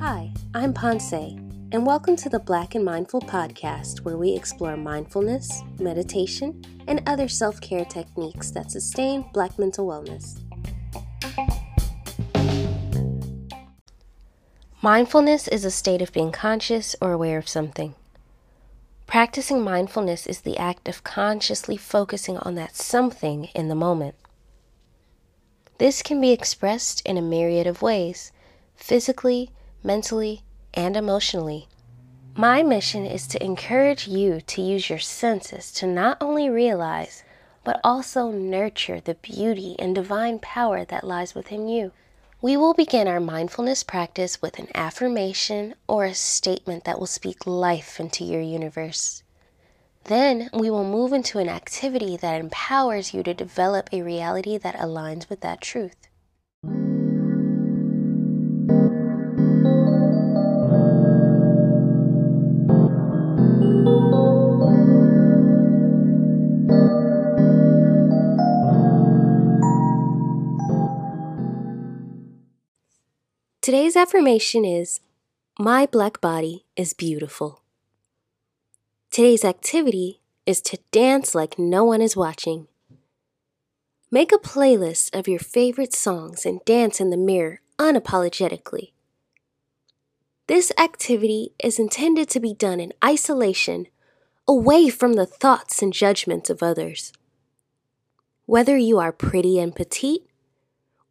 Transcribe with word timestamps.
Hi, 0.00 0.32
I'm 0.54 0.72
Ponce, 0.72 1.12
and 1.12 1.84
welcome 1.84 2.16
to 2.16 2.30
the 2.30 2.38
Black 2.38 2.74
and 2.74 2.82
Mindful 2.82 3.20
podcast, 3.20 4.00
where 4.00 4.16
we 4.16 4.32
explore 4.32 4.78
mindfulness, 4.78 5.62
meditation, 5.78 6.64
and 6.86 7.02
other 7.06 7.28
self 7.28 7.60
care 7.60 7.84
techniques 7.84 8.50
that 8.52 8.70
sustain 8.70 9.26
Black 9.34 9.58
mental 9.58 9.86
wellness. 9.86 10.40
Mindfulness 14.80 15.48
is 15.48 15.66
a 15.66 15.70
state 15.70 16.00
of 16.00 16.14
being 16.14 16.32
conscious 16.32 16.96
or 17.02 17.12
aware 17.12 17.36
of 17.36 17.46
something. 17.46 17.94
Practicing 19.06 19.60
mindfulness 19.60 20.26
is 20.26 20.40
the 20.40 20.56
act 20.56 20.88
of 20.88 21.04
consciously 21.04 21.76
focusing 21.76 22.38
on 22.38 22.54
that 22.54 22.74
something 22.74 23.50
in 23.54 23.68
the 23.68 23.74
moment. 23.74 24.14
This 25.80 26.02
can 26.02 26.20
be 26.20 26.30
expressed 26.30 27.00
in 27.06 27.16
a 27.16 27.22
myriad 27.22 27.66
of 27.66 27.80
ways 27.80 28.32
physically, 28.76 29.48
mentally, 29.82 30.42
and 30.74 30.94
emotionally. 30.94 31.68
My 32.36 32.62
mission 32.62 33.06
is 33.06 33.26
to 33.28 33.42
encourage 33.42 34.06
you 34.06 34.42
to 34.42 34.60
use 34.60 34.90
your 34.90 34.98
senses 34.98 35.72
to 35.72 35.86
not 35.86 36.18
only 36.20 36.50
realize, 36.50 37.24
but 37.64 37.80
also 37.82 38.30
nurture 38.30 39.00
the 39.00 39.14
beauty 39.14 39.74
and 39.78 39.94
divine 39.94 40.38
power 40.40 40.84
that 40.84 41.02
lies 41.02 41.34
within 41.34 41.66
you. 41.66 41.92
We 42.42 42.58
will 42.58 42.74
begin 42.74 43.08
our 43.08 43.18
mindfulness 43.18 43.82
practice 43.82 44.42
with 44.42 44.58
an 44.58 44.68
affirmation 44.74 45.76
or 45.88 46.04
a 46.04 46.12
statement 46.12 46.84
that 46.84 47.00
will 47.00 47.06
speak 47.06 47.46
life 47.46 47.98
into 47.98 48.22
your 48.22 48.42
universe. 48.42 49.22
Then 50.10 50.50
we 50.52 50.70
will 50.70 50.82
move 50.82 51.12
into 51.12 51.38
an 51.38 51.48
activity 51.48 52.16
that 52.16 52.40
empowers 52.40 53.14
you 53.14 53.22
to 53.22 53.32
develop 53.32 53.88
a 53.92 54.02
reality 54.02 54.58
that 54.58 54.74
aligns 54.74 55.30
with 55.30 55.40
that 55.42 55.60
truth. 55.60 55.94
Today's 73.62 73.94
affirmation 73.94 74.64
is 74.64 74.98
My 75.56 75.86
black 75.86 76.20
body 76.20 76.64
is 76.74 76.94
beautiful. 76.94 77.62
Today's 79.10 79.44
activity 79.44 80.20
is 80.46 80.60
to 80.60 80.78
dance 80.92 81.34
like 81.34 81.58
no 81.58 81.82
one 81.82 82.00
is 82.00 82.16
watching. 82.16 82.68
Make 84.08 84.30
a 84.30 84.38
playlist 84.38 85.18
of 85.18 85.26
your 85.26 85.40
favorite 85.40 85.92
songs 85.92 86.46
and 86.46 86.64
dance 86.64 87.00
in 87.00 87.10
the 87.10 87.16
mirror 87.16 87.60
unapologetically. 87.76 88.92
This 90.46 90.70
activity 90.78 91.50
is 91.58 91.80
intended 91.80 92.28
to 92.30 92.38
be 92.38 92.54
done 92.54 92.78
in 92.78 92.92
isolation, 93.04 93.88
away 94.46 94.88
from 94.88 95.14
the 95.14 95.26
thoughts 95.26 95.82
and 95.82 95.92
judgments 95.92 96.48
of 96.48 96.62
others. 96.62 97.12
Whether 98.46 98.76
you 98.76 99.00
are 99.00 99.10
pretty 99.10 99.58
and 99.58 99.74
petite 99.74 100.24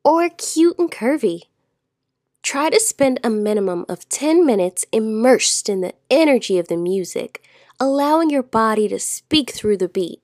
or 0.05 0.29
cute 0.29 0.79
and 0.79 0.89
curvy, 0.89 1.49
Try 2.41 2.69
to 2.69 2.79
spend 2.79 3.19
a 3.23 3.29
minimum 3.29 3.85
of 3.87 4.07
10 4.09 4.45
minutes 4.45 4.85
immersed 4.91 5.69
in 5.69 5.81
the 5.81 5.93
energy 6.09 6.57
of 6.57 6.67
the 6.67 6.77
music, 6.77 7.43
allowing 7.79 8.29
your 8.29 8.43
body 8.43 8.89
to 8.89 8.99
speak 8.99 9.51
through 9.51 9.77
the 9.77 9.87
beat. 9.87 10.21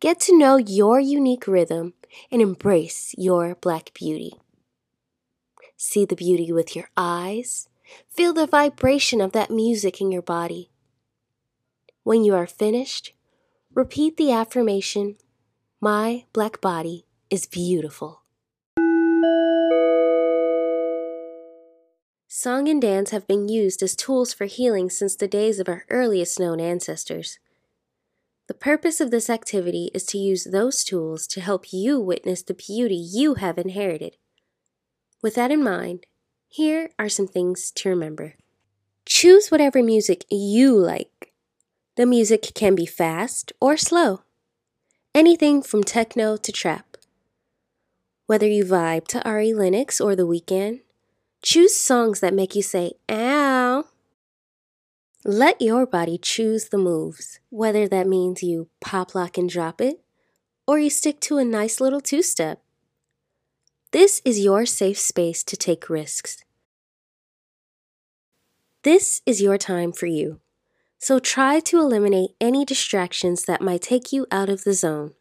Get 0.00 0.18
to 0.20 0.36
know 0.36 0.56
your 0.56 0.98
unique 0.98 1.46
rhythm 1.46 1.94
and 2.30 2.42
embrace 2.42 3.14
your 3.16 3.54
black 3.54 3.94
beauty. 3.94 4.32
See 5.76 6.04
the 6.04 6.16
beauty 6.16 6.50
with 6.50 6.74
your 6.74 6.90
eyes. 6.96 7.68
Feel 8.08 8.32
the 8.32 8.46
vibration 8.46 9.20
of 9.20 9.32
that 9.32 9.50
music 9.50 10.00
in 10.00 10.10
your 10.10 10.22
body. 10.22 10.70
When 12.02 12.24
you 12.24 12.34
are 12.34 12.46
finished, 12.46 13.12
repeat 13.72 14.16
the 14.16 14.32
affirmation 14.32 15.16
My 15.80 16.24
black 16.32 16.60
body 16.60 17.06
is 17.30 17.46
beautiful. 17.46 18.23
Song 22.36 22.68
and 22.68 22.82
dance 22.82 23.10
have 23.10 23.28
been 23.28 23.48
used 23.48 23.80
as 23.80 23.94
tools 23.94 24.34
for 24.34 24.46
healing 24.46 24.90
since 24.90 25.14
the 25.14 25.28
days 25.28 25.60
of 25.60 25.68
our 25.68 25.84
earliest 25.88 26.40
known 26.40 26.58
ancestors. 26.58 27.38
The 28.48 28.54
purpose 28.54 29.00
of 29.00 29.12
this 29.12 29.30
activity 29.30 29.88
is 29.94 30.04
to 30.06 30.18
use 30.18 30.42
those 30.42 30.82
tools 30.82 31.28
to 31.28 31.40
help 31.40 31.72
you 31.72 32.00
witness 32.00 32.42
the 32.42 32.52
beauty 32.52 32.96
you 32.96 33.34
have 33.34 33.56
inherited. 33.56 34.16
With 35.22 35.36
that 35.36 35.52
in 35.52 35.62
mind, 35.62 36.06
here 36.48 36.90
are 36.98 37.08
some 37.08 37.28
things 37.28 37.70
to 37.70 37.88
remember. 37.88 38.34
Choose 39.06 39.52
whatever 39.52 39.80
music 39.80 40.24
you 40.28 40.76
like. 40.76 41.32
The 41.94 42.04
music 42.04 42.50
can 42.52 42.74
be 42.74 42.84
fast 42.84 43.52
or 43.60 43.76
slow, 43.76 44.22
anything 45.14 45.62
from 45.62 45.84
techno 45.84 46.36
to 46.38 46.50
trap. 46.50 46.96
Whether 48.26 48.48
you 48.48 48.64
vibe 48.64 49.06
to 49.06 49.24
Ari 49.24 49.54
Lennox 49.54 50.00
or 50.00 50.16
The 50.16 50.26
Weeknd, 50.26 50.80
Choose 51.44 51.76
songs 51.76 52.20
that 52.20 52.32
make 52.32 52.54
you 52.54 52.62
say, 52.62 52.94
ow. 53.10 53.84
Let 55.26 55.60
your 55.60 55.84
body 55.84 56.16
choose 56.16 56.70
the 56.70 56.78
moves, 56.78 57.38
whether 57.50 57.86
that 57.86 58.06
means 58.06 58.42
you 58.42 58.68
pop, 58.80 59.14
lock, 59.14 59.36
and 59.36 59.48
drop 59.48 59.78
it, 59.82 60.00
or 60.66 60.78
you 60.78 60.88
stick 60.88 61.20
to 61.20 61.36
a 61.36 61.44
nice 61.44 61.82
little 61.82 62.00
two 62.00 62.22
step. 62.22 62.62
This 63.92 64.22
is 64.24 64.40
your 64.40 64.64
safe 64.64 64.98
space 64.98 65.44
to 65.44 65.54
take 65.54 65.90
risks. 65.90 66.42
This 68.82 69.20
is 69.26 69.42
your 69.42 69.58
time 69.58 69.92
for 69.92 70.06
you, 70.06 70.40
so 70.98 71.18
try 71.18 71.60
to 71.60 71.78
eliminate 71.78 72.30
any 72.40 72.64
distractions 72.64 73.44
that 73.44 73.60
might 73.60 73.82
take 73.82 74.14
you 74.14 74.26
out 74.30 74.48
of 74.48 74.64
the 74.64 74.72
zone. 74.72 75.12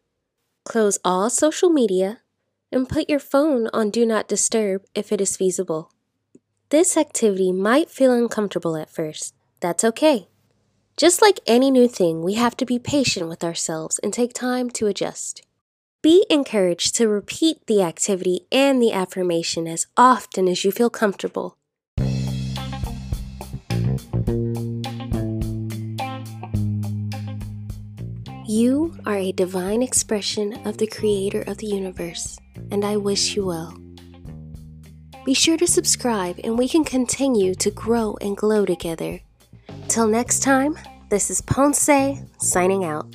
Close 0.64 0.98
all 1.04 1.30
social 1.30 1.70
media 1.70 2.22
and 2.72 2.88
put 2.88 3.10
your 3.10 3.20
phone 3.20 3.68
on 3.74 3.90
Do 3.90 4.06
Not 4.06 4.30
Disturb 4.30 4.86
if 4.96 5.12
it 5.12 5.20
is 5.20 5.36
feasible. 5.36 5.93
This 6.74 6.98
activity 6.98 7.52
might 7.52 7.92
feel 7.92 8.12
uncomfortable 8.12 8.76
at 8.76 8.90
first. 8.90 9.36
That's 9.60 9.84
okay. 9.84 10.28
Just 10.98 11.22
like 11.22 11.40
any 11.46 11.70
new 11.70 11.88
thing, 11.88 12.24
we 12.24 12.34
have 12.34 12.58
to 12.58 12.66
be 12.66 12.80
patient 12.80 13.30
with 13.30 13.44
ourselves 13.44 14.00
and 14.00 14.12
take 14.12 14.34
time 14.34 14.72
to 14.72 14.88
adjust. 14.88 15.46
Be 16.02 16.26
encouraged 16.32 16.96
to 16.96 17.08
repeat 17.08 17.68
the 17.68 17.84
activity 17.84 18.48
and 18.52 18.82
the 18.82 18.92
affirmation 18.92 19.68
as 19.68 19.86
often 19.98 20.48
as 20.48 20.66
you 20.66 20.72
feel 20.72 20.90
comfortable. 20.90 21.54
You 28.48 28.98
are 29.06 29.18
a 29.18 29.32
divine 29.32 29.84
expression 29.84 30.60
of 30.66 30.80
the 30.80 30.88
Creator 30.88 31.44
of 31.44 31.60
the 31.60 31.68
universe, 31.68 32.40
and 32.72 32.84
I 32.84 32.98
wish 32.98 33.36
you 33.36 33.46
well. 33.46 33.78
Be 35.26 35.34
sure 35.34 35.56
to 35.56 35.68
subscribe 35.68 36.38
and 36.44 36.58
we 36.58 36.68
can 36.68 36.84
continue 36.84 37.56
to 37.56 37.72
grow 37.72 38.18
and 38.20 38.36
glow 38.36 38.66
together. 38.66 39.22
Till 39.88 40.08
next 40.08 40.42
time, 40.42 40.78
this 41.10 41.30
is 41.30 41.40
Ponce 41.40 41.90
signing 42.40 42.84
out. 42.84 43.06